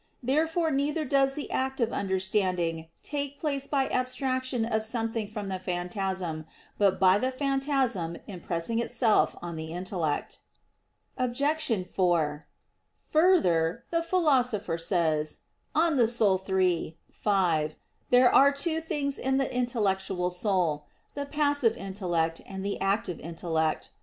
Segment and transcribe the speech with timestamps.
[0.23, 5.59] Therefore neither does the act of understanding take place by abstraction of something from the
[5.59, 6.47] phantasm,
[6.79, 10.39] but by the phantasm impressing itself on the intellect.
[11.19, 11.43] Obj.
[11.87, 12.47] 4:
[13.11, 15.41] Further, the Philosopher says
[15.75, 17.75] (De Anima iii, 5)
[18.09, 23.91] there are two things in the intellectual soul the passive intellect and the active intellect.